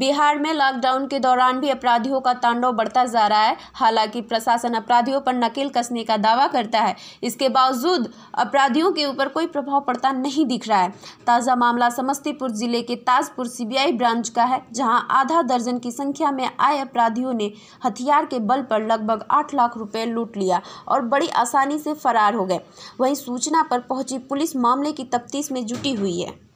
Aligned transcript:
बिहार 0.00 0.38
में 0.38 0.52
लॉकडाउन 0.54 1.06
के 1.06 1.18
दौरान 1.18 1.58
भी 1.60 1.68
अपराधियों 1.68 2.20
का 2.20 2.32
तांडव 2.34 2.72
बढ़ता 2.72 3.04
जा 3.06 3.26
रहा 3.26 3.42
है। 3.42 3.56
हालाँकि 3.74 4.20
प्रशासन 4.22 4.74
अपराधियों 4.74 5.20
पर 5.20 5.34
नकेल 5.34 5.68
कसने 5.68 6.04
का 6.04 6.16
दावा 6.16 6.46
करता 6.46 6.80
है। 6.80 6.94
इसके 7.22 7.48
बावजूद 7.48 8.08
अपराधियों 8.36 8.92
के 8.92 9.04
ऊपर 9.06 9.28
कोई 9.28 9.46
प्रभाव 9.48 9.80
पड़ता 9.80 10.12
नहीं 10.12 10.46
दिख 10.46 10.68
रहा 10.68 10.78
है। 10.78 10.90
ताज़ा 11.26 11.56
मामला 11.56 11.90
समस्तीपुर 11.90 12.50
ज़िले 12.52 12.82
के 12.82 12.96
ताजपुर 12.96 13.48
सीबीआई 13.48 13.92
ब्रांच 13.92 14.28
का 14.28 14.44
है, 14.44 14.62
जहाँ 14.72 15.06
आधा 15.10 15.42
दर्जन 15.44 15.78
की 15.78 15.90
संख्या 15.90 16.30
में 16.30 16.48
आए 16.50 16.80
अपराधियों 16.80 17.32
ने 17.34 17.52
हथियार 17.84 18.26
के 18.26 18.38
बल 18.40 18.62
पर 18.62 18.86
लगभग 18.86 19.26
आठ 19.30 19.54
लाख 19.54 19.76
रुपए 19.76 20.06
लूट 20.06 20.36
लिया 20.36 20.62
और 20.88 21.02
बड़ी 21.04 21.28
आसानी 21.38 21.78
से 21.78 21.94
फरार 21.94 22.34
हो 22.34 22.44
गए। 22.44 22.60
वहीं 23.00 23.14
सूचना 23.16 23.62
पर 23.62 23.80
पहुँची 23.80 24.18
पुलिस 24.20 24.56
मामले 24.58 24.92
की 24.92 25.04
तफ्तीश 25.06 25.52
में 25.52 25.66
जुटी 25.66 25.92
हुई 25.94 26.20
है। 26.20 26.49